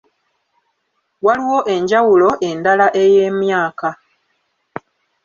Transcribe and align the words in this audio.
Waliwo 1.25 1.59
enjawulo 1.73 2.29
endala 2.49 2.87
ey'emyaka. 3.03 3.89